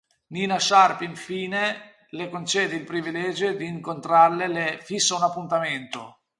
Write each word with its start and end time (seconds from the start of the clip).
Nina 0.29 0.57
Sharp 0.57 1.01
infine 1.01 2.05
le 2.09 2.27
concede 2.31 2.73
il 2.73 2.85
privilegio 2.85 3.51
di 3.53 3.67
incontrarlo 3.67 4.41
e 4.41 4.47
le 4.47 4.79
fissa 4.81 5.13
un 5.15 5.21
appuntamento. 5.21 6.21